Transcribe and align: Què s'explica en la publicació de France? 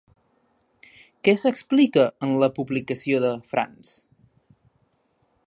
Què 1.27 1.35
s'explica 1.41 2.07
en 2.29 2.33
la 2.45 2.49
publicació 2.57 3.21
de 3.27 3.31
France? 3.53 3.95